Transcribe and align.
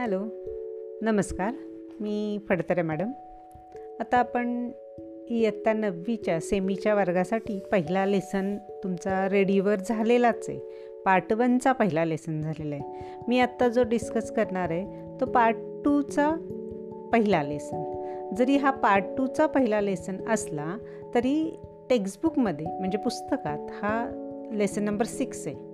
Hello. 0.00 0.20
नमस्कार. 1.02 1.52
मी 2.00 2.38
Phadtare 2.48 2.82
madam. 2.82 3.10
आता 4.00 4.16
आपण 4.16 4.70
इयत्ता 5.30 5.72
नववीच्या 5.72 6.40
सेमीच्या 6.40 6.94
वर्गासाठी 6.94 7.60
पहिला 7.72 8.06
लेसन 8.06 8.56
तुमचा 8.56 9.28
रेडीवर 9.28 9.76
झालेलाच 9.76 10.48
आहे. 10.48 10.58
पार्ट 11.04 11.32
वनचा 11.32 11.72
पहिला 11.72 12.04
लेसन 12.04 12.40
झालेला 12.40 12.74
आहे. 12.74 13.14
मी 13.28 13.40
आत्ता 13.40 13.68
जो 13.68 13.82
डिस्कस 13.82 14.30
करणार 14.30 14.70
आहे 14.70 14.86
तो 15.20 15.26
पार्ट 15.26 15.56
टूचा 15.84 16.30
पहिला 17.12 17.42
लेसन 17.42 18.04
जरी 18.38 18.56
हा 18.56 18.70
पार्ट 18.70 19.04
टूचा 19.18 19.46
पहिला 19.46 19.80
लेसन 19.80 20.28
असला 20.28 20.78
तरी 21.14 21.60
टेक्स्टबुकमध्ये 21.90 22.66
म्हणजे 22.66 22.98
पुस्तकात 22.98 23.58
हा 23.70 24.10
लेसन 24.52 24.84
नंबर 24.84 25.04
सिक्स 25.04 25.46
आहे. 25.46 25.69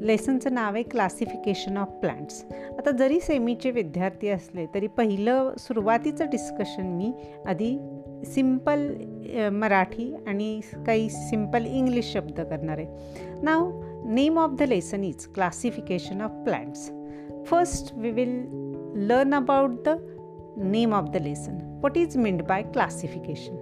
लेसनचं 0.00 0.54
नाव 0.54 0.74
आहे 0.74 0.82
क्लासिफिकेशन 0.82 1.76
ऑफ 1.76 1.92
प्लांट्स. 2.00 2.42
आता 2.78 2.90
जरी 2.90 3.20
सेमीचे 3.20 3.70
विद्यार्थी 3.70 4.28
असले 4.28 4.66
तरी 4.74 4.86
पहिलं 4.86 5.52
सुरुवातीचं 5.58 6.30
डिस्कशन 6.30 6.86
मी 6.96 7.12
आधी 7.46 7.76
सिंपल 8.26 8.88
मराठी 9.52 10.12
आणि 10.26 10.60
काही 10.86 11.08
सिंपल 11.10 11.66
इंग्लिश 11.66 12.12
शब्द 12.12 12.40
करणार 12.40 12.78
आहे. 12.78 12.86
नाव 13.42 13.70
name 14.12 14.38
of 14.38 14.50
the 14.58 14.62
lesson 14.62 15.04
is 15.04 15.26
classification 15.26 16.20
of 16.20 16.30
plants 16.44 16.90
first 17.46 17.94
we 17.94 18.10
will 18.10 18.36
learn 19.08 19.34
about 19.34 19.82
the 19.86 19.96
name 20.64 20.94
of 20.94 21.10
the 21.10 21.22
lesson 21.22 21.58
what 21.82 21.98
is 21.98 22.16
meant 22.16 22.42
by 22.42 22.62
classification 22.62 23.56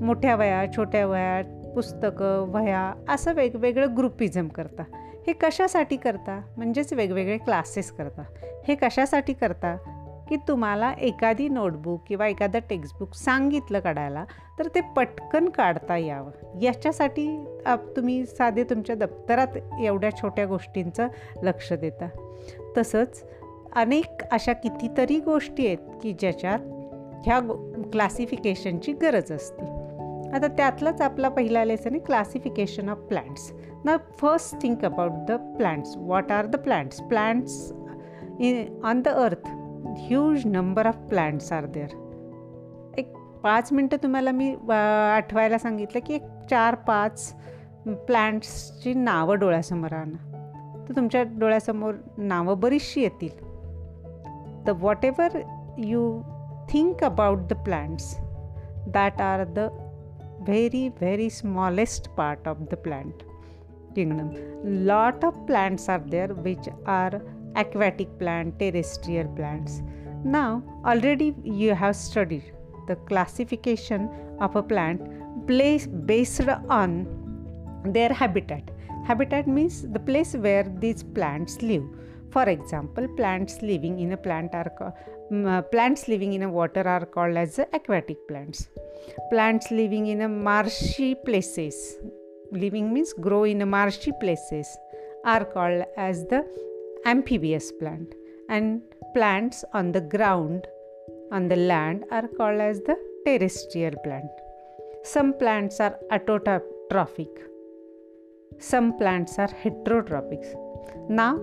मोठ्या 0.00 0.36
वया 0.36 0.64
छोट्या 0.76 1.06
वया 1.06 1.42
पुस्तकं 1.74 2.48
वह्या 2.48 2.92
असं 3.08 3.32
वेगवेगळं 3.32 3.96
ग्रुपिझम 3.96 4.48
करता. 4.48 4.82
हे 5.26 5.32
कशासाठी 5.32 5.96
करता? 5.96 6.42
म्हणजेच 6.56 6.92
वेगवेगळे 6.92 7.38
क्लासेस 7.38 7.90
करता. 7.90 8.22
हे 8.68 8.74
कशासाठी 8.74 9.32
करता? 9.32 9.76
की 10.28 10.36
तुम्हाला 10.36 10.92
एखादी 10.92 11.48
नोटबुक 11.48 12.02
किंवा 12.08 12.26
एखादं 12.26 12.58
टेक्स्टबुक 12.70 13.14
सांगितलं 13.14 13.80
काढायला 13.80 14.24
तर 14.58 14.66
ते 14.66 14.80
पटकन 14.80 15.48
काढता 15.48 15.96
यावं. 15.96 16.60
याच्यासाठी 16.62 17.55
आप 17.66 17.84
तुम्ही 17.96 18.24
साधे 18.26 18.64
तुमच्या 18.64 18.96
दप्तरात 18.96 19.56
एवढ्या 19.80 20.10
छोट्या 20.16 20.46
गोष्टींचं 20.46 21.08
लक्ष 21.42 21.72
देता. 21.72 22.08
तसंच 22.76 23.22
अनेक 23.76 24.22
अशा 24.30 24.52
कितीतरी 24.52 25.20
गोष्टी 25.20 25.66
आहेत 25.66 25.98
की 26.02 26.12
ज्याच्यात 26.12 26.58
ह्या 27.26 27.40
क्लासिफिकेशनची 27.92 28.92
गरज 28.92 29.32
असते. 29.32 29.64
आता 30.34 30.46
त्यातलाच 30.46 31.00
आपला 31.00 31.28
पहिला 31.28 31.64
लेसन 31.64 31.90
आहे 31.90 31.98
क्लासिफिकेशन 31.98 32.88
ऑफ 32.88 32.98
प्लांट्स 32.98 33.52
ना 33.84 33.96
first 33.96 34.62
think 34.62 34.84
about 34.84 35.10
the 35.28 35.32
plants 35.56 35.96
what 35.96 36.32
are 36.32 36.46
the 36.46 36.56
plants 36.56 37.00
plants 37.00 37.72
in 38.40 38.80
on 38.84 39.02
the 39.02 39.08
earth 39.08 39.48
huge 39.98 40.46
number 40.46 40.86
of 40.86 40.96
plants 40.96 41.52
are 41.52 41.66
there 41.66 41.94
एक 42.98 43.12
पाच 43.42 43.72
मिनटं 43.72 43.96
तुम्हाला 44.02 44.30
मी 44.30 44.50
आठवायला 45.14 45.58
सांगितलं 45.58 46.00
की 46.06 46.14
एक 46.14 46.22
चार 46.50 46.74
पाच 46.74 47.34
प्लांट्सची 47.86 48.94
नावं 48.94 49.38
डोळ्यासमोर 49.38 49.92
आणा. 49.92 50.32
तर 50.88 50.96
तुमच्या 50.96 51.22
डोळ्यासमोर 51.22 51.94
नावं 52.18 52.60
बरीचशी 52.60 53.02
येतील. 53.02 53.46
The 54.64 54.70
whatever 55.04 55.38
you 55.78 56.20
think 56.72 57.04
about 57.04 57.38
the 57.38 57.52
plants 57.52 58.16
that 58.86 59.20
are 59.20 59.44
the 59.44 59.58
very 60.40 60.88
very 60.88 61.30
smallest 61.30 62.08
part 62.10 62.48
of 62.48 62.56
the 62.60 62.74
plant 62.74 63.12
kingdom 63.94 64.28
lot 64.64 65.24
of 65.24 65.38
plants 65.38 65.90
are 65.90 66.00
there 66.00 66.32
which 66.32 66.68
are 66.86 67.16
aquatic 67.56 68.08
plant 68.08 68.52
terrestrial 68.60 69.26
plants 69.26 69.80
ना 70.24 70.58
already 70.84 71.32
you 71.44 71.74
have 71.74 71.92
studied 71.92 72.40
the 72.88 72.92
classification 72.92 74.06
of 74.40 74.56
a 74.56 74.60
plant 74.60 75.00
place 75.46 75.88
based 75.88 76.50
on 76.70 77.04
their 77.92 78.12
habitat. 78.12 78.70
Habitat 79.04 79.46
means 79.46 79.82
the 79.82 80.00
place 80.00 80.34
where 80.34 80.64
these 80.64 81.02
plants 81.02 81.62
live. 81.62 81.84
For 82.30 82.44
example 82.44 83.06
plants 83.16 83.62
living 83.62 84.00
in 84.00 84.12
a 84.12 84.16
plant 84.16 84.54
are 84.54 84.72
um, 85.30 85.46
uh, 85.46 85.62
plants 85.62 86.08
living 86.08 86.32
in 86.32 86.42
a 86.42 86.48
water 86.48 86.86
are 86.86 87.06
called 87.06 87.36
as 87.36 87.58
aquatic 87.72 88.18
plants. 88.28 88.68
Plants 89.30 89.70
living 89.70 90.06
in 90.08 90.22
a 90.22 90.28
marshy 90.28 91.14
places 91.14 91.98
living 92.52 92.92
means 92.92 93.12
grow 93.12 93.44
in 93.44 93.62
a 93.62 93.66
marshy 93.66 94.12
places 94.20 94.68
are 95.24 95.44
called 95.44 95.84
as 95.96 96.24
the 96.26 96.44
amphibious 97.04 97.72
plant. 97.72 98.14
And 98.48 98.82
plants 99.14 99.64
on 99.72 99.92
the 99.92 100.00
ground 100.00 100.66
on 101.32 101.48
the 101.48 101.56
land 101.56 102.04
are 102.10 102.28
called 102.36 102.60
as 102.60 102.80
the 102.80 102.96
terrestrial 103.24 103.94
plant. 104.04 104.30
Some 105.02 105.32
plants 105.38 105.80
are 105.80 105.98
autotrophic 106.10 107.28
some 108.58 108.96
plants 108.98 109.38
are 109.38 109.52
heterotrophic 109.64 110.44
now 111.08 111.38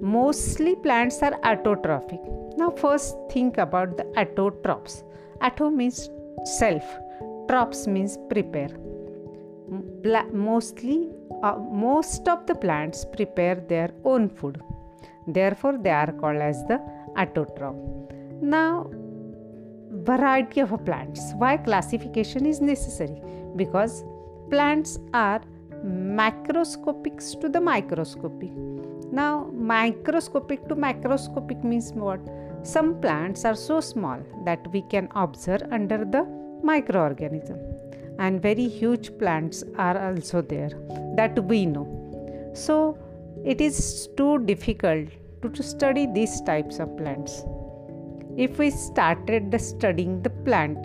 mostly 0.00 0.74
plants 0.76 1.22
are 1.22 1.34
autotrophic 1.50 2.22
now 2.58 2.70
first 2.70 3.16
think 3.30 3.58
about 3.58 3.96
the 3.96 4.04
autotrophs 4.22 5.02
auto 5.42 5.70
means 5.70 6.08
self. 6.44 6.84
Trophs 7.48 7.86
means 7.86 8.18
prepare. 8.28 8.70
Mostly 10.32 11.10
uh, 11.42 11.56
most 11.56 12.28
of 12.28 12.46
the 12.46 12.54
plants 12.54 13.04
prepare 13.04 13.56
their 13.56 13.90
own 14.04 14.28
food. 14.28 14.60
Therefore 15.26 15.78
they 15.78 15.90
are 15.90 16.12
called 16.12 16.36
as 16.36 16.62
the 16.66 16.80
autotroph 17.16 17.76
now 18.40 18.90
variety 19.90 20.60
of 20.60 20.72
plants. 20.84 21.20
Why 21.34 21.56
classification 21.56 22.46
is 22.46 22.60
necessary? 22.60 23.20
Because 23.56 24.04
plants 24.50 24.98
are 25.12 25.40
macroscopic 25.84 27.40
to 27.40 27.48
the 27.48 27.60
microscopic. 27.60 28.50
Now 29.10 29.50
microscopic 29.52 30.68
to 30.68 30.76
macroscopic 30.76 31.64
means 31.64 31.92
what? 31.92 32.20
Some 32.62 33.00
plants 33.00 33.44
are 33.44 33.54
so 33.54 33.80
small 33.80 34.20
that 34.44 34.66
we 34.72 34.82
can 34.82 35.08
observe 35.14 35.62
under 35.70 35.98
the 36.04 36.24
microorganism. 36.64 37.58
And 38.18 38.42
very 38.42 38.68
huge 38.68 39.16
plants 39.18 39.62
are 39.76 40.08
also 40.08 40.42
there 40.42 40.70
that 41.16 41.38
we 41.44 41.66
know. 41.66 41.86
So 42.54 42.98
it 43.44 43.60
is 43.60 44.08
too 44.16 44.38
difficult 44.40 45.08
to, 45.42 45.48
to 45.48 45.62
study 45.62 46.06
these 46.12 46.40
types 46.40 46.80
of 46.80 46.96
plants. 46.96 47.44
If 48.36 48.58
we 48.58 48.70
started 48.70 49.50
the 49.50 49.58
studying 49.58 50.22
the 50.22 50.30
plant 50.30 50.78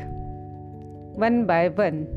one 1.15 1.45
by 1.45 1.69
one 1.69 2.07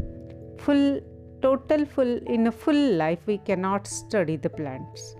full 0.58 1.00
total 1.46 1.84
full 1.94 2.12
in 2.34 2.48
a 2.50 2.52
full 2.64 2.82
life 3.02 3.22
we 3.26 3.38
cannot 3.48 3.86
study 3.86 4.36
the 4.36 4.52
plants. 4.58 5.14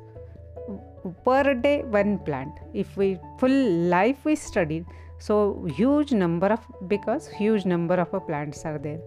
Per 1.25 1.55
day 1.67 1.76
one 1.99 2.19
plant. 2.28 2.55
If 2.75 2.96
we 2.96 3.08
full 3.40 3.58
life 3.96 4.25
we 4.25 4.34
study 4.34 4.84
so 5.19 5.37
huge 5.76 6.12
number 6.12 6.49
of 6.56 6.64
because 6.88 7.28
huge 7.28 7.64
number 7.64 7.94
of 7.94 8.11
plants 8.26 8.64
are 8.64 8.78
there. 8.78 9.00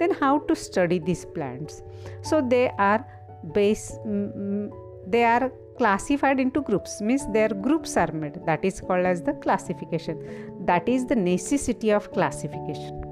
Then 0.00 0.10
how 0.22 0.32
to 0.48 0.56
study 0.56 0.98
these 0.98 1.24
plants? 1.36 1.82
So 2.22 2.40
they 2.54 2.66
are 2.78 3.06
base 3.54 3.86
mm, 4.06 4.70
they 5.06 5.24
are 5.24 5.52
classified 5.78 6.40
into 6.40 6.62
groups. 6.62 7.00
Means 7.00 7.26
their 7.32 7.48
groups 7.48 7.96
are 7.96 8.12
made. 8.12 8.40
That 8.46 8.64
is 8.64 8.80
called 8.80 9.06
as 9.06 9.22
the 9.22 9.34
classification. 9.34 10.22
That 10.66 10.88
is 10.88 11.06
the 11.06 11.16
necessity 11.16 11.92
of 11.92 12.12
classification. 12.12 13.02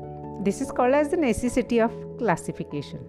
This 0.42 0.60
is 0.60 0.72
called 0.72 0.94
as 0.94 1.10
the 1.10 1.16
necessity 1.16 1.80
of 1.80 1.92
classification 2.18 3.04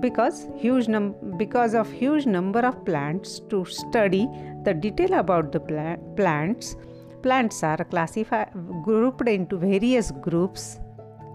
because 0.00 0.48
huge 0.56 0.88
num- 0.88 1.14
because 1.36 1.74
of 1.74 1.90
huge 1.90 2.26
number 2.26 2.60
of 2.60 2.84
plants 2.84 3.40
to 3.50 3.64
study 3.64 4.28
the 4.64 4.74
detail 4.74 5.14
about 5.14 5.52
the 5.52 5.60
pla- 5.60 5.96
plants. 6.16 6.76
Plants 7.22 7.62
are 7.62 7.82
classified 7.84 8.50
grouped 8.84 9.28
into 9.28 9.56
various 9.56 10.10
groups. 10.10 10.78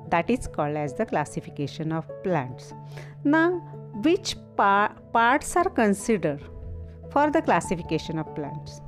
That 0.10 0.30
is 0.30 0.48
called 0.48 0.76
as 0.76 0.94
the 0.94 1.06
classification 1.06 1.92
of 1.92 2.06
plants. 2.24 2.74
Now 3.24 3.50
which 4.04 4.36
par- 4.56 4.96
parts 5.14 5.56
are 5.56 5.70
considered 5.70 6.42
for 7.12 7.30
the 7.30 7.42
classification 7.42 8.20
of 8.20 8.34
plants? 8.36 8.82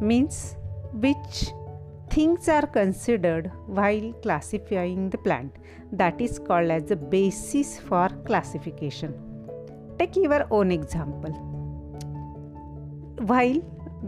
Means 0.00 0.56
which 0.92 1.52
things 2.10 2.48
are 2.48 2.66
considered 2.66 3.50
while 3.66 4.12
classifying 4.22 5.10
the 5.10 5.18
plant. 5.18 5.56
That 5.92 6.20
is 6.20 6.38
called 6.38 6.70
as 6.70 6.84
the 6.84 6.96
basis 6.96 7.78
for 7.78 8.08
classification. 8.26 9.14
Take 9.98 10.16
your 10.16 10.46
own 10.50 10.72
example. 10.72 11.32
While 13.18 13.62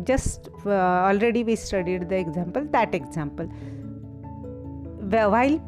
just 0.05 0.49
uh, 0.65 0.71
already 0.71 1.45
we 1.45 1.55
studied 1.57 2.09
the 2.09 2.17
example 2.17 2.67
that 2.71 2.95
example. 2.95 3.47
While 4.97 5.61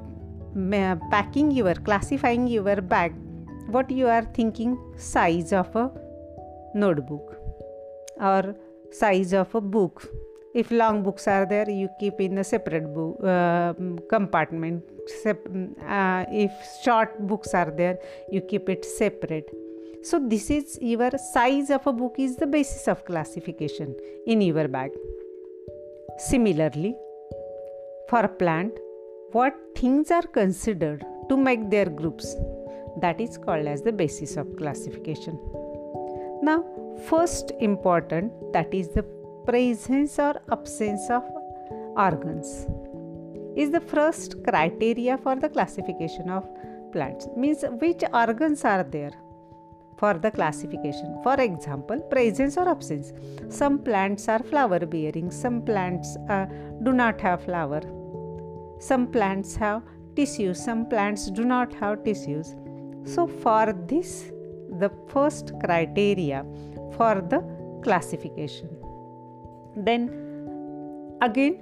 packing 1.10 1.50
your 1.50 1.74
classifying 1.74 2.46
your 2.46 2.80
bag 2.80 3.14
what 3.66 3.90
you 3.90 4.06
are 4.08 4.24
thinking? 4.34 4.78
Size 4.96 5.52
of 5.52 5.74
a 5.74 5.90
notebook 6.74 7.36
or 8.20 8.54
size 8.90 9.32
of 9.32 9.54
a 9.54 9.60
book 9.60 10.08
if 10.54 10.70
long 10.70 11.02
books 11.02 11.26
are 11.26 11.44
there 11.44 11.68
you 11.68 11.88
keep 11.98 12.20
in 12.20 12.38
a 12.38 12.44
separate 12.44 12.92
book 12.94 13.22
uh, 13.24 13.74
compartment. 14.08 14.84
Sep- 15.22 15.46
uh, 15.86 16.24
if 16.30 16.52
short 16.82 17.18
books 17.26 17.52
are 17.54 17.70
there 17.70 17.98
you 18.30 18.40
keep 18.40 18.68
it 18.68 18.84
separate. 18.84 19.50
So 20.02 20.18
this 20.18 20.50
is 20.50 20.78
your 20.80 21.10
size 21.32 21.70
of 21.70 21.86
a 21.86 21.92
book 21.92 22.16
is 22.18 22.36
the 22.36 22.46
basis 22.46 22.88
of 22.88 23.04
classification 23.04 23.94
in 24.26 24.40
your 24.40 24.68
bag. 24.68 24.92
Similarly 26.18 26.94
for 28.08 28.20
a 28.20 28.28
plant 28.28 28.72
what 29.32 29.54
things 29.76 30.10
are 30.10 30.22
considered 30.22 31.04
to 31.28 31.36
make 31.36 31.68
their 31.70 31.86
groups 31.86 32.36
that 33.00 33.20
is 33.20 33.36
called 33.36 33.66
as 33.66 33.82
the 33.82 33.92
basis 33.92 34.36
of 34.36 34.56
classification. 34.56 35.38
Now 36.42 36.64
first 37.08 37.50
important 37.60 38.32
that 38.52 38.72
is 38.72 38.88
the 38.90 39.02
presence 39.46 40.18
or 40.18 40.34
absence 40.50 41.10
of 41.10 41.24
organs 41.96 42.66
is 43.56 43.70
the 43.70 43.80
first 43.80 44.42
criteria 44.42 45.16
for 45.18 45.36
the 45.36 45.48
classification 45.48 46.28
of 46.30 46.44
plants. 46.92 47.28
Means 47.36 47.64
which 47.80 48.02
organs 48.12 48.64
are 48.64 48.82
there 48.82 49.12
for 49.98 50.14
the 50.14 50.30
classification? 50.30 51.18
For 51.22 51.40
example 51.40 52.00
presence 52.10 52.56
or 52.56 52.68
absence. 52.68 53.12
Some 53.48 53.78
plants 53.78 54.28
are 54.28 54.42
flower 54.42 54.80
bearing 54.80 55.30
some 55.30 55.62
plants 55.62 56.16
uh, 56.28 56.46
do 56.82 56.92
not 56.92 57.20
have 57.20 57.44
flower. 57.44 57.82
Some 58.80 59.06
plants 59.08 59.54
have 59.56 59.82
tissues 60.16 60.64
some 60.64 60.88
plants 60.88 61.30
do 61.30 61.44
not 61.44 61.74
have 61.74 62.02
tissues. 62.04 62.54
So 63.04 63.26
for 63.26 63.74
this 63.86 64.30
the 64.80 64.90
first 65.08 65.52
criteria 65.62 66.44
for 66.96 67.14
the 67.32 67.40
classification 67.82 68.83
then 69.76 70.08
again 71.22 71.60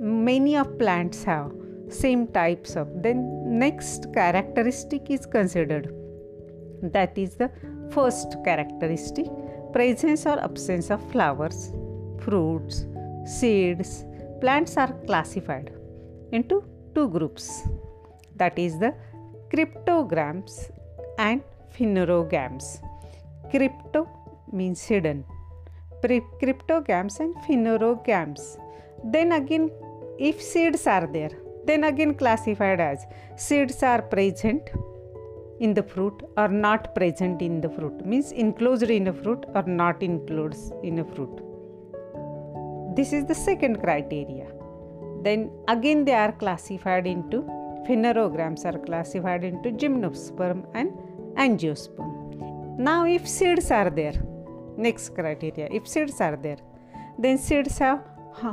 many 0.00 0.56
of 0.56 0.78
plants 0.78 1.24
have 1.24 1.52
same 1.88 2.26
types 2.28 2.76
of 2.76 2.88
then 3.02 3.18
next 3.58 4.12
characteristic 4.12 5.10
is 5.10 5.26
considered. 5.26 5.94
That 6.82 7.16
is 7.16 7.36
the 7.36 7.50
first 7.90 8.36
characteristic 8.44 9.26
presence 9.72 10.26
or 10.26 10.38
absence 10.40 10.90
of 10.90 11.00
flowers 11.10 11.72
fruits 12.20 12.86
seeds. 13.26 14.04
Plants 14.40 14.76
are 14.76 14.92
classified 15.06 15.72
into 16.32 16.64
two 16.94 17.08
groups. 17.08 17.62
That 18.36 18.58
is 18.58 18.78
the 18.78 18.94
cryptogams 19.52 20.70
and 21.18 21.42
phanerogams 21.76 22.80
crypto 23.50 24.08
means 24.52 24.82
hidden 24.82 25.24
cryptogams 26.40 27.20
and 27.20 27.34
phanerogams. 27.36 28.58
Then 29.04 29.32
again, 29.32 29.70
if 30.18 30.40
seeds 30.40 30.86
are 30.86 31.06
there, 31.06 31.30
then 31.66 31.84
again 31.84 32.14
classified 32.14 32.80
as 32.80 33.06
seeds 33.36 33.82
are 33.82 34.02
present 34.02 34.70
in 35.60 35.74
the 35.74 35.82
fruit 35.82 36.22
or 36.36 36.48
not 36.48 36.94
present 36.94 37.40
in 37.42 37.60
the 37.60 37.68
fruit. 37.70 38.04
Means 38.04 38.32
enclosed 38.32 38.90
in 38.90 39.08
a 39.08 39.12
fruit 39.12 39.44
or 39.54 39.62
not 39.62 40.02
enclosed 40.02 40.72
in 40.82 40.98
a 40.98 41.04
fruit. 41.04 41.40
This 42.96 43.12
is 43.12 43.24
the 43.26 43.34
second 43.34 43.80
criteria. 43.80 44.46
Then 45.22 45.50
again 45.68 46.04
they 46.04 46.14
are 46.14 46.32
classified 46.32 47.06
into 47.06 47.42
phanerogams 47.86 48.64
are 48.64 48.78
classified 48.78 49.44
into 49.44 49.70
gymnosperm 49.70 50.66
and 50.74 50.90
angiosperm. 51.36 52.78
Now 52.78 53.06
if 53.06 53.26
seeds 53.28 53.70
are 53.70 53.90
there 53.90 54.14
Next 54.76 55.14
criteria 55.14 55.68
if 55.70 55.86
seeds 55.86 56.20
are 56.20 56.36
there, 56.36 56.58
then 57.18 57.38
seeds 57.38 57.78
have 57.78 58.00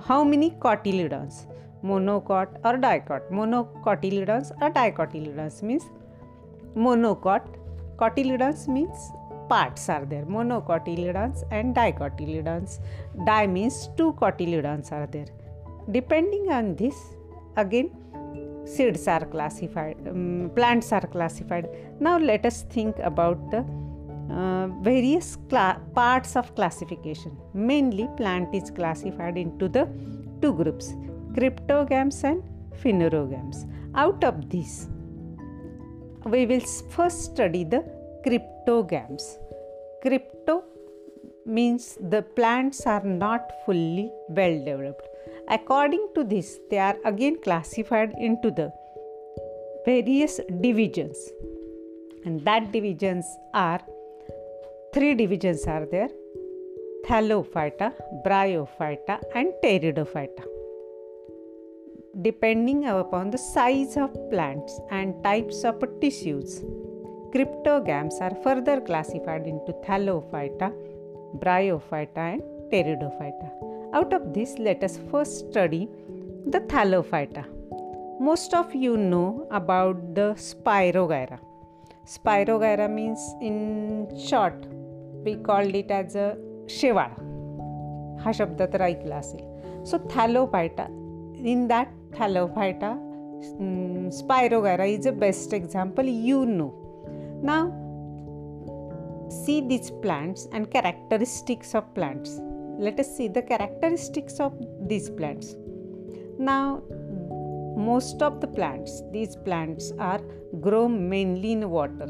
how 0.07 0.23
many 0.23 0.51
cotyledons? 0.51 1.47
Monocot 1.83 2.47
or 2.63 2.77
dicot. 2.77 3.31
Monocotyledons 3.31 4.51
or 4.61 4.69
dicotyledons 4.69 5.63
means 5.63 5.85
monocot. 6.75 7.41
Cotyledons 7.97 8.67
means 8.67 9.11
parts 9.49 9.89
are 9.89 10.05
there. 10.05 10.25
Monocotyledons 10.25 11.43
and 11.51 11.75
dicotyledons. 11.75 12.79
Di 13.25 13.47
means 13.47 13.89
two 13.97 14.13
cotyledons 14.13 14.91
are 14.91 15.07
there. 15.07 15.27
Depending 15.89 16.51
on 16.51 16.75
this, 16.75 16.95
again 17.57 17.89
seeds 18.65 19.07
are 19.07 19.25
classified, 19.25 19.97
um, 20.07 20.51
plants 20.55 20.91
are 20.91 21.07
classified. 21.07 21.67
Now 21.99 22.17
let 22.17 22.45
us 22.45 22.61
think 22.63 22.99
about 22.99 23.49
the 23.49 23.65
uh, 24.31 24.67
various 24.81 25.37
cla- 25.49 25.81
parts 25.93 26.35
of 26.35 26.55
classification. 26.55 27.37
Mainly, 27.53 28.07
plant 28.17 28.53
is 28.55 28.71
classified 28.71 29.37
into 29.37 29.67
the 29.67 29.87
two 30.41 30.53
groups 30.53 30.93
cryptogams 31.35 32.23
and 32.23 32.41
phanerogams. 32.81 33.57
Out 33.95 34.23
of 34.23 34.49
these, 34.49 34.89
we 36.25 36.45
will 36.45 36.65
first 36.95 37.23
study 37.25 37.63
the 37.63 37.83
cryptogams. 38.25 39.37
Crypto 40.01 40.63
means 41.45 41.97
the 42.01 42.21
plants 42.21 42.85
are 42.85 43.03
not 43.03 43.51
fully 43.65 44.11
well 44.29 44.57
developed. 44.65 45.07
According 45.49 46.09
to 46.15 46.23
this, 46.23 46.59
they 46.69 46.77
are 46.77 46.97
again 47.05 47.37
classified 47.43 48.13
into 48.17 48.51
the 48.51 48.71
various 49.85 50.39
divisions, 50.61 51.17
and 52.25 52.45
that 52.45 52.71
divisions 52.71 53.25
are 53.53 53.81
Three 54.93 55.15
divisions 55.15 55.65
are 55.67 55.85
there 55.85 56.09
Thallophyta, 57.05 57.93
Bryophyta, 58.25 59.21
and 59.33 59.53
Pteridophyta. 59.63 60.43
Depending 62.21 62.85
upon 62.87 63.29
the 63.31 63.37
size 63.37 63.95
of 63.95 64.11
plants 64.29 64.81
and 64.89 65.23
types 65.23 65.63
of 65.63 65.81
tissues, 66.01 66.61
cryptogams 67.33 68.19
are 68.19 68.35
further 68.43 68.81
classified 68.81 69.47
into 69.47 69.71
Thallophyta, 69.85 70.73
Bryophyta, 71.37 72.17
and 72.33 72.41
Pteridophyta. 72.69 73.49
Out 73.93 74.11
of 74.11 74.33
this, 74.33 74.59
let 74.59 74.83
us 74.83 74.99
first 75.09 75.51
study 75.51 75.87
the 76.47 76.59
Thallophyta. 76.59 77.45
Most 78.19 78.53
of 78.53 78.75
you 78.75 78.97
know 78.97 79.47
about 79.51 80.15
the 80.15 80.33
Spirogyra. 80.35 81.39
Spirogyra 82.05 82.91
means, 82.91 83.21
in 83.39 84.09
short, 84.27 84.65
we 85.24 85.34
called 85.42 85.76
it 85.76 85.92
as 85.92 86.16
a 86.16 86.30
शेवाळ 86.68 87.08
हा 88.20 88.30
शब्द 88.34 88.62
तर 88.72 88.80
ऐकला 88.80 89.16
असेल 89.16 89.84
so 89.84 89.96
thallophyta 90.10 90.86
in 91.44 91.66
that 91.66 91.88
thallophyta 92.18 92.94
spirogyra 94.12 94.84
is 94.84 95.08
a 95.08 95.12
best 95.12 95.54
example 95.54 96.08
you 96.08 96.44
know 96.44 96.70
ना 97.42 97.64
see 99.28 99.60
these 99.60 99.90
plants 100.02 100.42
and 100.52 100.70
characteristics 100.70 101.74
of 101.74 101.86
plants 101.94 102.40
let 102.78 103.00
us 103.00 103.08
see 103.16 103.26
the 103.36 103.42
characteristics 103.42 104.38
of 104.40 104.52
these 104.90 105.08
plants 105.10 105.56
now 106.38 106.80
most 107.88 108.22
of 108.22 108.40
the 108.40 108.46
plants 108.46 109.02
these 109.12 109.34
plants 109.46 109.92
are 109.98 110.20
grow 110.66 110.88
mainly 110.88 111.52
in 111.52 111.68
water 111.70 112.08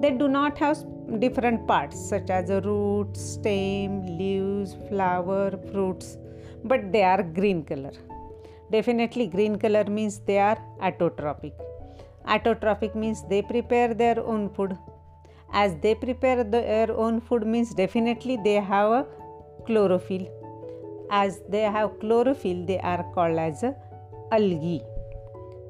they 0.00 0.12
do 0.22 0.28
not 0.28 0.56
have 0.58 0.84
different 1.19 1.67
parts 1.67 1.99
such 2.09 2.29
as 2.29 2.49
a 2.49 2.61
root, 2.61 3.15
stem, 3.15 4.05
leaves, 4.17 4.75
flower, 4.87 5.51
fruits, 5.71 6.17
but 6.63 6.91
they 6.91 7.03
are 7.03 7.23
green 7.23 7.63
color. 7.63 7.91
Definitely, 8.71 9.27
green 9.27 9.57
color 9.57 9.83
means 9.85 10.19
they 10.19 10.37
are 10.37 10.57
autotrophic. 10.81 11.53
Autotrophic 12.27 12.95
means 12.95 13.23
they 13.29 13.41
prepare 13.41 13.93
their 13.93 14.19
own 14.25 14.49
food. 14.49 14.77
As 15.51 15.75
they 15.81 15.95
prepare 15.95 16.43
their 16.43 16.91
own 16.95 17.19
food 17.19 17.45
means 17.45 17.73
definitely 17.73 18.37
they 18.43 18.55
have 18.55 18.91
a 18.91 19.05
chlorophyll. 19.65 20.27
As 21.09 21.41
they 21.49 21.63
have 21.63 21.99
chlorophyll, 21.99 22.65
they 22.65 22.79
are 22.79 23.03
called 23.13 23.37
as 23.37 23.65
algae. 24.31 24.81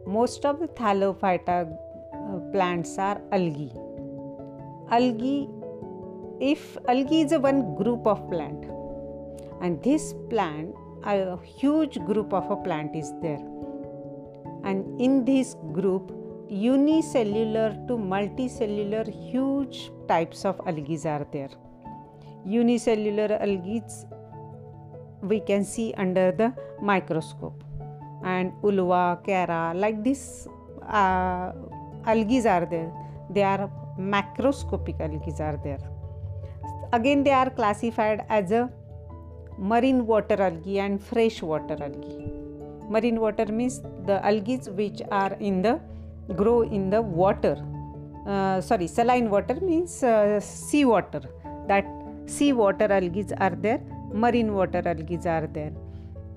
Most 0.06 0.46
of 0.46 0.60
the 0.60 0.68
thallophyta 0.68 1.72
uh, 2.14 2.52
plants 2.52 3.00
are 3.00 3.20
algae. 3.32 3.72
Algae, 4.92 5.48
if 6.42 6.78
algae 6.90 7.22
is 7.22 7.32
a 7.32 7.40
one 7.40 7.76
group 7.76 8.06
of 8.06 8.30
plant, 8.30 8.66
and 9.62 9.82
this 9.84 10.14
plant, 10.30 10.76
a 11.04 11.38
huge 11.44 11.98
group 12.06 12.34
of 12.34 12.52
a 12.52 12.58
plant 12.58 12.94
is 12.96 13.14
there, 13.22 13.40
and 14.66 15.00
in 15.00 15.24
this 15.24 15.56
group, 15.72 16.12
unicellular 16.50 17.70
to 17.88 17.98
multicellular 17.98 19.08
huge 19.32 19.92
types 20.10 20.44
of 20.44 20.60
algae 20.68 21.00
are 21.06 21.26
there. 21.32 21.50
Unicellular 22.46 23.38
algae 23.40 23.82
we 25.22 25.40
can 25.40 25.64
see 25.64 25.94
under 25.96 26.32
the 26.34 26.54
microscope 26.82 27.64
and 28.26 28.52
ulva, 28.62 29.26
chara, 29.26 29.74
like 29.74 30.04
this 30.04 30.48
uh, 30.90 31.54
algae 32.06 32.46
are 32.46 32.66
there. 32.66 32.92
They 33.30 33.44
are 33.44 33.72
macroscopic 33.98 35.00
algae 35.00 35.34
are 35.40 35.60
there. 35.64 35.80
Again, 36.94 37.24
they 37.24 37.32
are 37.32 37.50
classified 37.50 38.26
as 38.30 38.52
a 38.52 38.70
marine 39.58 40.06
water 40.06 40.42
algae 40.42 40.80
and 40.80 41.02
fresh 41.02 41.42
water 41.42 41.78
algae. 41.80 42.32
Marine 42.90 43.20
water 43.20 43.46
means 43.46 43.82
the 44.06 44.24
algae 44.26 44.58
which 44.82 45.02
are 45.12 45.34
in 45.40 45.62
the 45.62 45.80
grow 46.36 46.62
in 46.62 46.90
the 46.90 47.02
water. 47.02 47.58
Uh, 48.28 48.62
sorry, 48.62 48.88
saline 48.88 49.30
water 49.30 49.58
means 49.62 50.04
uh, 50.04 50.40
sea 50.40 50.86
water. 50.86 51.22
That 51.68 51.86
sea 52.26 52.54
water 52.54 52.92
algae 52.92 53.26
are 53.38 53.56
there. 53.56 53.82
Marine 54.14 54.54
water 54.54 54.82
algae 54.86 55.20
are 55.26 55.48
there 55.48 55.72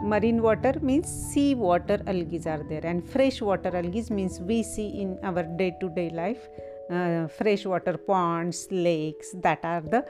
marine 0.00 0.42
water 0.42 0.74
means 0.82 1.08
sea 1.08 1.54
water 1.54 1.98
algae 2.06 2.40
are 2.46 2.62
there 2.68 2.84
and 2.84 3.08
fresh 3.12 3.40
water 3.40 3.74
algae 3.74 4.04
means 4.10 4.40
we 4.40 4.62
see 4.62 4.88
in 5.02 5.18
our 5.22 5.42
day 5.60 5.74
to 5.80 5.88
day 5.90 6.10
life 6.10 6.48
uh, 6.90 7.28
freshwater 7.28 7.96
ponds 7.96 8.68
lakes 8.70 9.34
that 9.42 9.60
are 9.64 9.80
the 9.80 10.04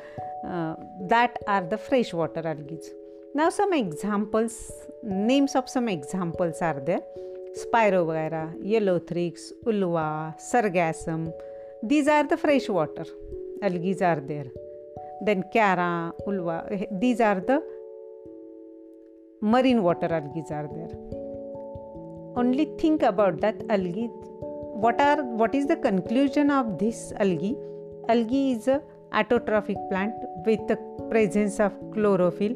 uh, 0.47 0.75
that 1.09 1.39
are 1.47 1.63
the 1.63 1.79
freshwater 1.79 2.47
algae. 2.47 2.81
Now 3.35 3.51
some 3.51 3.73
examples 3.73 4.73
names 5.03 5.55
of 5.55 5.69
some 5.69 5.89
examples 5.89 6.61
are 6.61 6.81
there. 6.81 7.03
Spirogyra 7.61 8.45
Ulothrix 8.63 9.53
ulva 9.65 10.35
sargassum 10.39 11.33
these 11.83 12.09
are 12.09 12.25
the 12.25 12.37
freshwater 12.37 13.07
algae 13.63 13.97
are 14.03 14.21
there. 14.21 14.51
Then 15.25 15.45
chara 15.53 16.13
ulva 16.27 16.89
these 17.01 17.21
are 17.21 17.41
the 17.41 17.63
marine 19.41 19.83
water 19.83 20.13
algae 20.13 20.45
are 20.51 20.69
there. 20.77 20.95
Only 22.37 22.65
think 22.79 23.03
about 23.03 23.41
that 23.41 23.63
algae 23.69 24.11
what 24.75 25.01
are 25.01 25.23
what 25.23 25.55
is 25.55 25.67
the 25.67 25.77
conclusion 25.77 26.51
of 26.51 26.79
this 26.79 27.13
algae? 27.19 27.57
Algae 28.09 28.53
is 28.53 28.69
a 28.69 28.83
autotrophic 29.13 29.89
plant 29.89 30.15
with 30.47 30.61
the 30.69 30.77
presence 31.11 31.61
of 31.61 31.73
chlorophyll. 31.93 32.55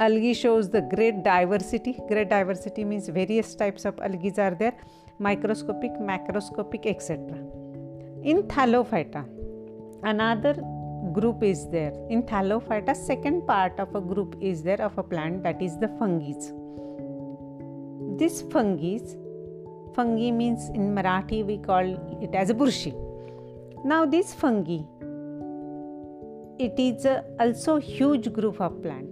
Algae 0.00 0.34
shows 0.34 0.70
the 0.70 0.80
great 0.80 1.22
diversity. 1.22 1.98
Great 2.08 2.30
diversity 2.30 2.84
means 2.84 3.08
various 3.08 3.54
types 3.54 3.84
of 3.84 3.98
algae 4.00 4.32
are 4.38 4.54
there. 4.54 4.76
Microscopic 5.18 5.92
macroscopic 6.00 6.86
etc 6.86 7.60
in 8.22 8.42
thallophyta 8.44 9.24
another 10.02 10.54
group 11.12 11.42
is 11.42 11.68
there. 11.70 11.92
In 12.10 12.22
thallophyta 12.22 12.94
second 12.94 13.46
part 13.46 13.78
of 13.78 13.94
a 13.94 14.00
group 14.00 14.36
is 14.40 14.62
there 14.62 14.80
of 14.80 14.96
a 14.98 15.02
plant 15.02 15.42
that 15.42 15.60
is 15.62 15.78
the 15.78 15.88
fungi 15.98 16.32
this 18.18 18.42
fungi 18.52 18.98
fungi 19.94 20.30
means 20.30 20.68
in 20.70 20.94
marathi 20.94 21.44
we 21.44 21.58
call 21.58 21.86
it 22.20 22.34
as 22.34 22.50
a 22.50 22.54
burshi. 22.54 22.92
Now 23.84 24.06
this 24.06 24.34
fungi 24.34 24.80
it 26.58 26.78
is 26.78 27.06
also 27.38 27.78
huge 27.78 28.32
group 28.32 28.60
of 28.60 28.82
plant. 28.82 29.08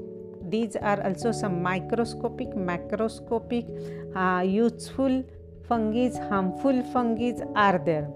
These 0.51 0.77
are 0.77 1.03
also 1.03 1.33
some 1.33 1.63
microscopic 1.63 2.49
macroscopic 2.49 3.67
uh, 4.15 4.43
useful 4.43 5.25
fungi 5.69 6.11
harmful 6.29 6.83
fungi 6.93 7.33
are 7.55 7.79
there. 7.79 8.09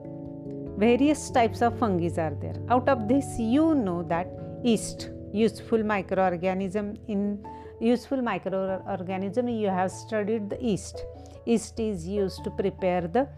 Various 0.76 1.30
types 1.30 1.62
of 1.62 1.78
fungi 1.78 2.08
are 2.18 2.36
there. 2.40 2.56
Out 2.68 2.88
of 2.88 3.08
this 3.08 3.38
you 3.38 3.74
know 3.74 4.02
that 4.04 4.28
yeast 4.62 5.10
useful 5.32 5.78
microorganism 5.78 6.98
in 7.08 7.44
useful 7.80 8.18
microorganism 8.18 9.48
you 9.60 9.68
have 9.68 9.90
studied 9.90 10.50
the 10.50 10.58
yeast 10.62 11.04
yeast 11.46 11.78
is 11.80 12.06
used 12.06 12.44
to 12.44 12.50
prepare 12.50 13.02
the 13.02 13.28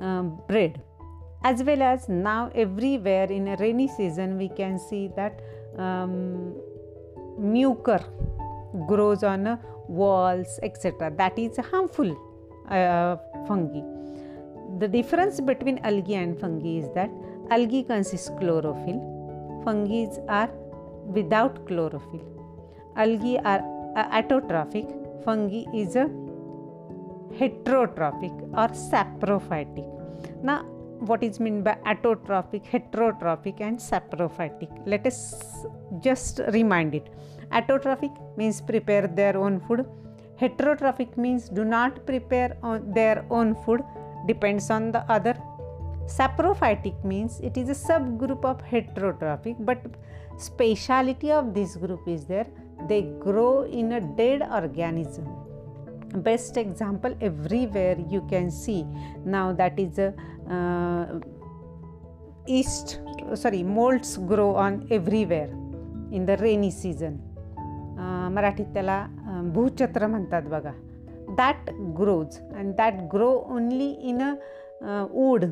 um, 0.00 0.40
bread. 0.48 0.80
As 1.44 1.62
well 1.62 1.82
as 1.82 2.08
now 2.08 2.50
everywhere 2.54 3.30
in 3.30 3.48
a 3.48 3.56
rainy 3.56 3.88
season 3.88 4.38
we 4.38 4.48
can 4.48 4.78
see 4.78 5.08
that 5.16 5.40
um, 5.76 6.54
mucor 7.40 8.02
grows 8.86 9.22
on 9.22 9.46
uh, 9.46 9.56
walls 9.86 10.58
etc 10.62 11.10
that 11.16 11.38
is 11.38 11.56
harmful 11.70 12.10
uh, 12.68 13.16
fungi. 13.46 13.82
The 14.80 14.88
difference 14.88 15.40
between 15.40 15.78
algae 15.78 16.14
and 16.14 16.38
fungi 16.38 16.78
is 16.78 16.88
that 16.94 17.10
algae 17.50 17.82
consists 17.82 18.30
chlorophyll, 18.38 19.62
fungi 19.64 20.06
are 20.28 20.50
without 21.06 21.66
chlorophyll. 21.66 22.20
Algae 22.96 23.38
are 23.38 23.62
autotrophic, 23.96 25.24
fungi 25.24 25.64
is 25.72 25.96
a 25.96 26.10
heterotrophic 27.32 28.34
or 28.52 28.68
saprophytic. 28.68 29.86
Now, 30.42 30.64
what 31.00 31.22
is 31.22 31.38
meant 31.38 31.64
by 31.64 31.76
autotrophic, 31.86 32.64
heterotrophic, 32.66 33.60
and 33.60 33.78
saprophytic? 33.78 34.70
Let 34.86 35.06
us 35.06 35.64
just 36.00 36.40
remind 36.52 36.94
it. 36.94 37.08
Autotrophic 37.52 38.14
means 38.36 38.60
prepare 38.60 39.06
their 39.06 39.36
own 39.36 39.60
food. 39.60 39.86
Heterotrophic 40.40 41.16
means 41.16 41.48
do 41.48 41.64
not 41.64 42.04
prepare 42.06 42.56
their 42.94 43.24
own 43.30 43.54
food 43.64 43.82
depends 44.26 44.70
on 44.70 44.92
the 44.92 45.00
other. 45.10 45.34
Saprophytic 46.06 47.04
means 47.04 47.40
it 47.40 47.56
is 47.56 47.68
a 47.68 47.88
subgroup 47.88 48.44
of 48.44 48.62
heterotrophic, 48.64 49.56
but 49.64 49.78
speciality 50.38 51.30
of 51.30 51.54
this 51.54 51.76
group 51.76 52.06
is 52.06 52.24
there 52.24 52.46
they 52.88 53.02
grow 53.18 53.62
in 53.62 53.92
a 53.92 54.00
dead 54.00 54.42
organism 54.42 55.47
Best 56.15 56.57
example 56.57 57.15
everywhere 57.21 57.97
you 58.09 58.21
can 58.29 58.51
see 58.51 58.85
now 59.25 59.51
that 59.53 59.79
is 59.79 59.97
a 59.97 60.13
uh, 60.49 61.19
yeast 62.45 62.99
sorry 63.33 63.63
molds 63.63 64.17
grow 64.17 64.53
on 64.55 64.85
everywhere 64.91 65.49
in 66.11 66.25
the 66.25 66.37
rainy 66.37 66.71
season 66.71 67.19
मराठीत 68.33 68.65
त्याला 68.73 69.05
भूचत्र 69.53 70.07
म्हणतात 70.07 70.41
बघा 70.51 70.71
that 71.37 71.69
grows 71.99 72.33
and 72.59 72.75
that 72.79 72.95
grow 73.13 73.33
only 73.55 73.89
in 74.09 74.21
a 74.21 74.31
uh, 74.81 75.05
wood 75.19 75.45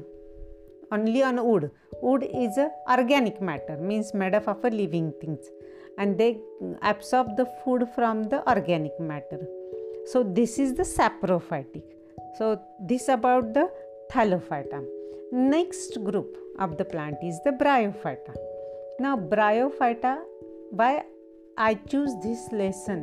only 0.95 1.21
on 1.29 1.39
wood 1.47 1.65
wood 2.01 2.23
is 2.43 2.57
a 2.57 2.67
organic 2.97 3.41
matter 3.49 3.77
means 3.89 4.13
made 4.13 4.35
up 4.39 4.47
of 4.53 4.67
a 4.69 4.71
living 4.81 5.07
things 5.21 5.49
and 5.99 6.21
they 6.21 6.31
absorb 6.91 7.31
the 7.39 7.47
food 7.61 7.87
from 7.95 8.23
the 8.33 8.39
organic 8.53 8.99
matter 9.11 9.41
so 10.06 10.22
this 10.22 10.58
is 10.58 10.74
the 10.74 10.84
saprophytic. 10.84 11.82
So 12.38 12.60
this 12.80 13.08
about 13.08 13.54
the 13.54 13.68
thallophyta. 14.12 14.84
Next 15.32 16.02
group 16.04 16.36
of 16.60 16.76
the 16.78 16.84
plant 16.84 17.16
is 17.22 17.40
the 17.44 17.50
bryophyta. 17.50 18.34
Now 19.00 19.16
bryophyta 19.16 20.18
why 20.70 21.04
i 21.58 21.74
choose 21.74 22.12
this 22.22 22.48
lesson? 22.52 23.00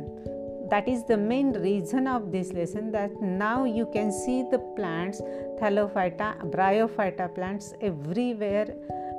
That 0.70 0.88
is 0.88 1.04
the 1.04 1.18
main 1.18 1.52
reason 1.52 2.06
of 2.06 2.32
this 2.32 2.52
lesson 2.52 2.90
that 2.92 3.10
now 3.20 3.64
you 3.64 3.86
can 3.92 4.10
see 4.10 4.44
the 4.50 4.60
plants 4.76 5.20
thallophyta 5.60 6.28
bryophyta 6.50 7.34
plants 7.34 7.74
everywhere 7.82 8.74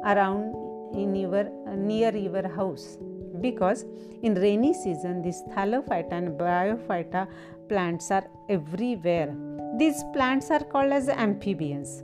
around 0.05 0.55
in 0.95 1.15
your 1.15 1.43
near 1.75 2.15
your 2.15 2.47
house 2.47 2.97
because 3.41 3.85
in 4.23 4.35
rainy 4.35 4.73
season 4.73 5.21
this 5.21 5.41
thallophyta 5.53 6.11
and 6.11 6.39
bryophyta 6.39 7.27
plants 7.69 8.11
are 8.11 8.25
everywhere. 8.49 9.35
These 9.77 10.03
plants 10.13 10.51
are 10.51 10.63
called 10.63 10.91
as 10.91 11.09
amphibians. 11.09 12.03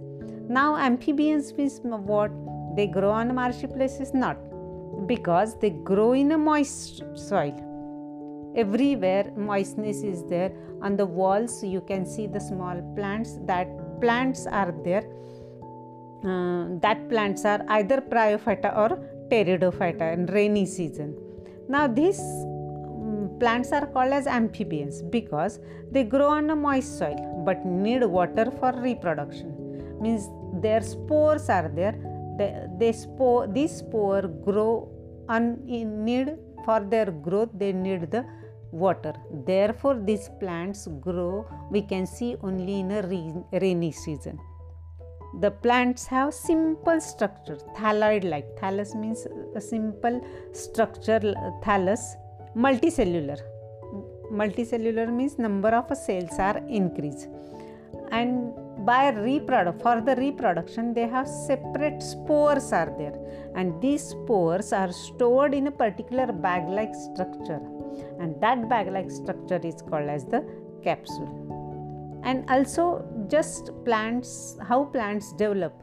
Now 0.50 0.76
amphibians 0.76 1.54
means 1.54 1.80
what? 1.84 2.32
They 2.76 2.88
grow 2.88 3.12
on 3.12 3.34
marshy 3.36 3.68
places? 3.68 4.14
Not. 4.14 4.38
Because 5.08 5.58
they 5.60 5.70
grow 5.70 6.14
in 6.14 6.32
a 6.32 6.38
moist 6.38 7.04
soil. 7.16 7.56
Everywhere 8.56 9.32
moistness 9.36 10.04
is 10.04 10.26
there. 10.26 10.52
On 10.82 10.98
the 10.98 11.06
walls 11.06 11.64
you 11.64 11.82
can 11.82 12.06
see 12.06 12.28
the 12.28 12.40
small 12.40 12.82
plants. 12.96 13.38
That 13.46 13.68
plants 14.02 14.46
are 14.48 14.74
there. 14.84 15.04
Uh, 16.24 16.80
that 16.82 17.10
plants 17.10 17.46
are 17.46 17.66
either 17.70 18.02
bryophyta 18.02 18.76
or 18.78 19.00
pteridophyta 19.32 20.14
in 20.14 20.26
rainy 20.38 20.66
season. 20.66 21.16
Now 21.70 21.88
these 21.88 22.20
mm, 22.20 23.40
plants 23.40 23.72
are 23.72 23.88
called 23.88 24.14
as 24.20 24.28
amphibians 24.28 25.02
because 25.02 25.60
they 25.92 26.04
grow 26.04 26.28
on 26.28 26.50
a 26.50 26.56
moist 26.56 26.98
soil 27.00 27.20
but 27.46 27.66
need 27.66 28.04
water 28.04 28.52
for 28.60 28.72
reproduction. 28.90 29.50
Means 30.02 30.28
their 30.62 30.82
spores 30.82 31.50
are 31.50 31.70
there. 31.70 31.96
They, 32.38 32.68
they 32.78 32.92
spore 32.92 33.48
these 33.48 33.78
spore 33.78 34.24
grow 34.48 34.90
in 35.30 36.04
need 36.04 36.38
for 36.66 36.82
their 36.82 37.10
growth. 37.12 37.50
They 37.54 37.72
need 37.72 38.12
the 38.12 38.26
water. 38.72 39.14
Therefore 39.46 39.96
these 40.10 40.30
plants 40.40 40.88
grow 41.00 41.48
we 41.70 41.82
can 41.82 42.06
see 42.06 42.36
only 42.42 42.80
in 42.80 42.92
a 42.92 43.02
rainy 43.52 43.92
season 43.92 44.40
the 45.40 45.52
plants 45.52 46.06
have 46.08 46.34
simple 46.34 47.00
structure. 47.00 47.58
Thalloid 47.78 48.24
like 48.24 48.46
thallus 48.58 48.94
means 48.96 49.26
a 49.56 49.62
simple 49.62 50.22
structure 50.52 51.22
uh, 51.24 51.52
thallus 51.64 52.16
multicellular. 52.56 53.40
Multicellular 54.32 55.12
means 55.12 55.38
number 55.38 55.70
of 55.70 55.96
cells 55.96 56.38
are 56.38 56.58
increased. 56.68 57.28
And 58.12 58.54
by 58.86 59.12
reproduct 59.12 59.82
for 59.82 60.02
the 60.02 60.16
reproduction 60.16 60.94
they 60.94 61.08
have 61.08 61.28
separate 61.28 62.04
spores 62.04 62.74
are 62.74 62.94
there. 62.98 63.18
And 63.56 63.82
these 63.82 64.04
spores 64.04 64.74
are 64.74 64.92
stored 64.92 65.54
in 65.54 65.68
a 65.68 65.72
particular 65.72 66.28
bag 66.34 66.68
like 66.68 66.94
structure. 66.94 67.62
And 68.20 68.40
that 68.42 68.68
bag 68.68 68.88
like 68.88 69.10
structure 69.10 69.62
is 69.64 69.82
called 69.82 70.10
as 70.10 70.26
the 70.26 70.46
capsule. 70.84 71.38
And 72.24 72.50
also 72.50 73.06
just 73.36 73.72
plants 73.86 74.58
how 74.70 74.84
plants 74.96 75.34
develop. 75.34 75.74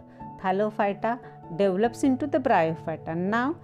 Thallophyta 0.42 1.18
develops 1.56 2.02
into 2.04 2.26
the 2.26 2.38
bryophyta. 2.38 3.16
Now 3.16 3.56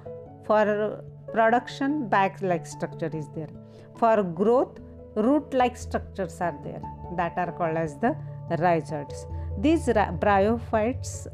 for 0.46 1.04
production 1.32 2.08
bag 2.08 2.42
like 2.42 2.66
structure 2.66 3.10
is 3.12 3.28
there. 3.36 3.52
For 3.98 4.22
growth 4.22 4.78
root 5.16 5.54
like 5.54 5.76
structures 5.76 6.40
are 6.40 6.58
there 6.64 6.82
that 7.16 7.34
are 7.36 7.52
called 7.52 7.76
as 7.76 7.96
the 7.98 8.16
rhizoids. 8.62 9.26
These 9.60 9.86
bryophytes 10.24 11.26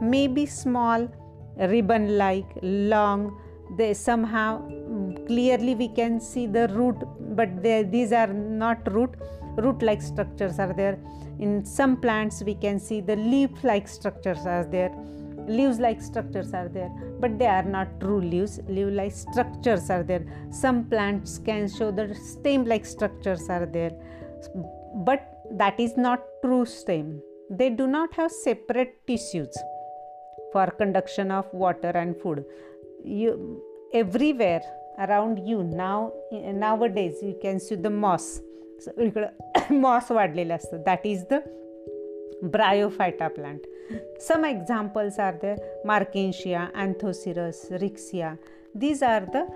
may 0.00 0.26
be 0.26 0.46
small 0.46 1.08
ribbon 1.56 2.18
like 2.18 2.50
long. 2.62 3.40
They 3.76 3.94
somehow 3.94 4.50
mm, 4.68 5.26
clearly 5.26 5.74
we 5.74 5.88
can 5.88 6.20
see 6.20 6.46
the 6.46 6.68
root 6.68 6.96
but 7.34 7.62
they, 7.62 7.82
these 7.82 8.12
are 8.12 8.32
not 8.32 8.92
root 8.92 9.14
root 9.56 9.82
like 9.82 10.02
structures 10.02 10.58
are 10.58 10.72
there. 10.72 10.98
In 11.38 11.64
some 11.64 11.96
plants 11.96 12.42
we 12.42 12.54
can 12.54 12.78
see 12.78 13.00
the 13.00 13.16
leaf 13.16 13.50
like 13.62 13.88
structures 13.88 14.46
are 14.46 14.64
there. 14.64 14.92
Leaves 15.46 15.78
like 15.78 16.00
structures 16.00 16.54
are 16.54 16.68
there 16.68 16.90
but 17.20 17.38
they 17.38 17.46
are 17.46 17.62
not 17.62 18.00
true 18.00 18.20
leaves. 18.20 18.60
Leaf 18.68 18.88
like 18.92 19.12
structures 19.12 19.90
are 19.90 20.02
there. 20.02 20.24
Some 20.50 20.84
plants 20.84 21.38
can 21.38 21.68
show 21.68 21.90
the 21.90 22.14
stem 22.14 22.64
like 22.64 22.86
structures 22.86 23.48
are 23.48 23.66
there 23.66 23.92
but 25.04 25.30
that 25.52 25.78
is 25.78 25.96
not 25.96 26.20
true 26.42 26.64
stem. 26.64 27.20
They 27.50 27.70
do 27.70 27.86
not 27.86 28.14
have 28.14 28.30
separate 28.30 29.06
tissues 29.06 29.54
for 30.52 30.66
conduction 30.66 31.30
of 31.30 31.46
water 31.52 31.90
and 31.90 32.16
food. 32.16 32.44
You 33.04 33.62
everywhere 33.92 34.62
around 34.98 35.46
you 35.46 35.62
now 35.62 36.12
nowadays 36.32 37.16
you 37.22 37.36
can 37.42 37.60
see 37.60 37.74
the 37.74 37.90
moss 37.90 38.40
इकडं 39.05 39.75
moss 39.79 40.11
वाढलेलं 40.11 40.55
असतं 40.55 40.81
that 40.85 41.07
is 41.07 41.23
the 41.31 41.39
bryophyta 42.43 43.27
plant 43.27 43.67
some 44.21 44.45
examples 44.45 45.19
are 45.19 45.33
the 45.43 45.55
marchantia 45.85 46.67
anthoceros 46.75 47.67
Riccia 47.71 48.35
these 48.75 49.01
are 49.01 49.25
the 49.25 49.47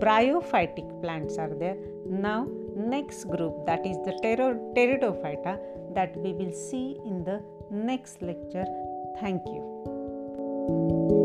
bryophytic 0.00 0.88
plants 1.02 1.38
are 1.38 1.54
there 1.54 1.76
now 2.06 2.48
next 2.76 3.24
group 3.24 3.64
that 3.66 3.86
is 3.86 3.96
the 4.06 4.12
pteridophyta 4.22 5.54
that 5.94 6.16
we 6.16 6.32
will 6.32 6.52
see 6.52 6.98
in 7.04 7.24
the 7.24 7.40
next 7.70 8.20
lecture 8.22 8.66
thank 9.20 9.42
you 9.46 11.21